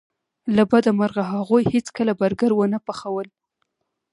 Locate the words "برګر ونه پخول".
2.21-3.27